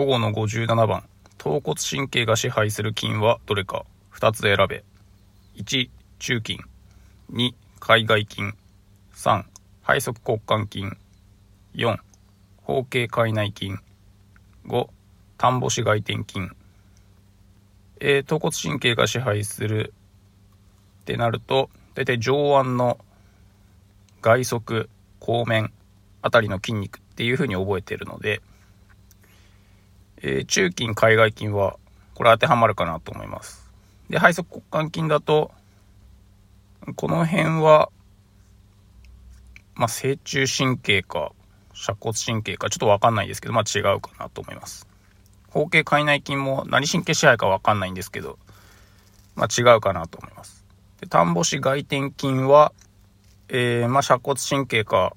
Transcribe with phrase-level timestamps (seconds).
[0.00, 1.04] 午後の57番、
[1.36, 3.84] 頭骨神経が支配する筋はどれか
[4.14, 4.82] 2つ選べ。
[5.56, 6.58] 1、中筋。
[7.30, 8.44] 2、海外筋。
[9.14, 9.44] 3、
[9.86, 11.84] 背側骨幹筋。
[11.84, 11.98] 4、
[12.62, 13.74] 包茎海内筋。
[14.68, 14.88] 5、
[15.36, 16.48] 丹母子外転筋。
[18.00, 19.92] えー、頭骨神経が支配する
[21.02, 22.96] ってなると、だいたい上腕の
[24.22, 24.88] 外側、
[25.18, 25.70] 後面
[26.22, 28.40] あたりの筋肉っていう風に覚えてるので、
[30.22, 31.76] えー、中筋、海外筋は、
[32.14, 33.70] これ当てはまるかなと思います。
[34.10, 35.50] で、背側骨幹筋だと、
[36.96, 37.90] この辺は、
[39.74, 41.32] まあ、正中神経か、
[41.72, 44.86] 尺骨神経か、ちょっとわかんないですけど、まあ、違うかなと思います。
[45.48, 48.38] 包茎海内筋も何神経支配かわかんないんですけど、
[49.36, 50.64] まあ、違うかなと思います。
[51.00, 52.72] で、丹母子外転筋は、
[53.48, 55.14] えー、まあ、尺骨神経か、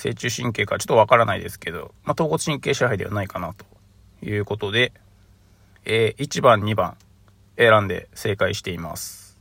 [0.00, 3.66] 正中神経かちょっとわからないですけど、まあ、頭骨神経支配ではないかなと
[4.26, 4.94] いうことで、
[5.84, 6.96] えー、1番、2番
[7.58, 9.38] 選んで正解しています。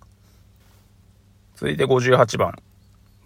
[1.56, 2.62] 続いて58番。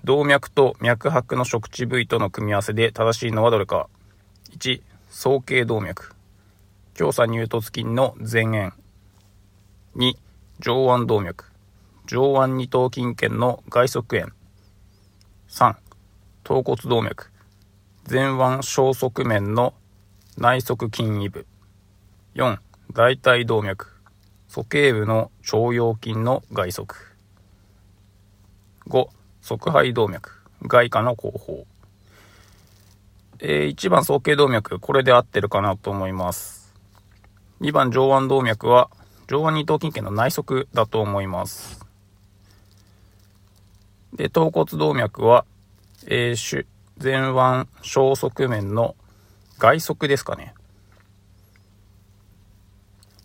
[0.03, 3.89] 動脈と脈拍の食地部位との組み合わせで正しいのはどれか。
[4.59, 6.13] 1、総形動脈。
[6.93, 8.73] 強鎖乳突筋の前縁。
[9.95, 10.13] 2、
[10.59, 11.45] 上腕動脈。
[12.05, 14.33] 上腕二頭筋腱の外側縁。
[15.49, 15.75] 3、
[16.43, 17.31] 頭骨動脈、
[18.09, 19.73] 前腕小側面の
[20.37, 21.47] 内側筋位部。
[22.35, 22.57] 4、
[22.91, 23.87] 大腿動脈、
[24.49, 26.95] 鼠径部の腸腰筋の外側。
[28.87, 29.07] 5、
[29.41, 30.31] 側肺動脈、
[30.63, 31.65] 外科の後方。
[33.39, 36.73] えー、1番総形動脈、これで合ってるかなと思います。
[37.61, 38.89] 2番上腕動脈は、
[39.27, 41.85] 上腕二頭筋腱の内側だと思います。
[44.11, 45.45] で、頭骨動脈は、
[46.07, 46.65] えー、
[47.01, 48.95] 前腕小側面の
[49.57, 50.53] 外側ですかね。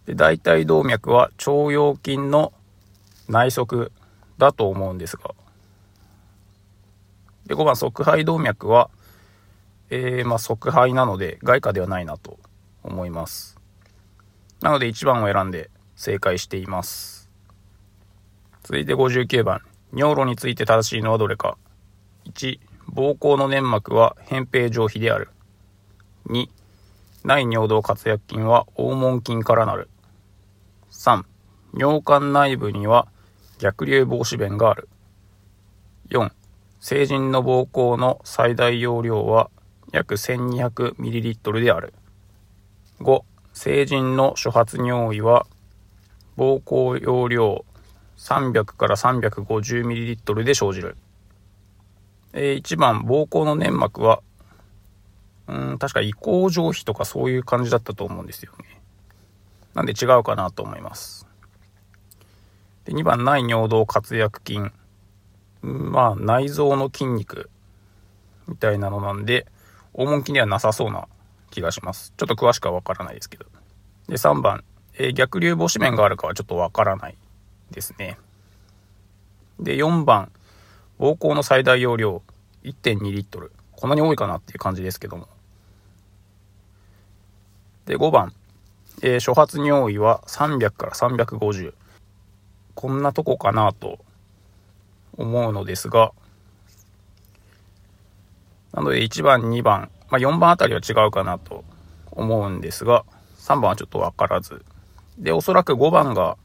[0.07, 2.53] で、大腿動脈は腸腰筋の
[3.29, 3.91] 内側
[4.39, 5.35] だと思うんですが。
[7.47, 8.91] で、5番側肺動脈は、
[9.91, 12.39] えー、まあ、側肺なので外科ではないなと
[12.83, 13.59] 思います。
[14.61, 17.31] なので1番を選んで正解しています。
[18.63, 19.63] 続いて59番。
[19.95, 21.57] 尿路について正しいのはどれか。
[22.27, 22.61] 1、
[22.93, 25.29] 膀胱の粘膜は扁平上皮である。
[26.27, 26.49] 2、
[27.25, 29.89] 内尿道活躍筋は黄門筋からなる。
[30.91, 31.25] 3、
[31.75, 33.09] 尿管内部には
[33.59, 34.89] 逆流防止弁がある。
[36.11, 36.31] 4、
[36.81, 39.51] 成人の膀胱の最大容量は
[39.93, 41.93] 約 1200ml である。
[43.01, 43.23] 5、
[43.53, 45.47] 成人の初発尿意は
[46.39, 47.65] 膀胱容量
[48.17, 50.97] 300から 350ml で生じる。
[52.33, 54.23] えー、1番、膀胱の粘膜は、
[55.47, 58.81] うん、確か移行上皮とかそういう感じだったと思うんですよね。
[59.75, 61.27] なんで違うかなと思います。
[62.85, 64.61] で2番、内尿道活躍筋。
[65.63, 67.51] まあ、内臓の筋肉
[68.47, 69.47] みたいなのなんで、
[69.95, 71.09] 黄門筋にはなさそうな
[71.51, 72.13] 気がします。
[72.17, 73.47] ちょっと詳しくはわからないですけど。
[74.09, 74.65] で、3番、
[74.95, 77.17] えー、逆流防止面があるかはちょっとわからない
[77.71, 78.19] ですね。
[79.61, 80.31] で、4番、
[80.99, 82.23] 膀胱の最大容量
[82.65, 83.53] 1.2リットル。
[83.73, 85.29] こんなに多いかなっていう感じですけども。
[87.87, 88.33] で、5番。
[89.01, 91.73] えー、初発尿意は300から350。
[92.75, 93.99] こんなとこかなと
[95.17, 96.13] 思うのですが、
[98.73, 101.65] なので1番、2番、まあ、4番あたりは違うかなと
[102.11, 103.05] 思うんですが、
[103.39, 104.65] 3番はちょっとわからず。
[105.17, 106.37] で、おそらく5番が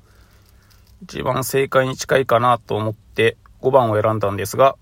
[1.02, 4.76] 一番正解に近いかなと思って5番を選んだんですが、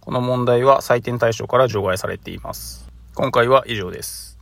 [0.00, 2.86] この問題は採点対象から除外されています。
[3.14, 4.33] 今回は以上です。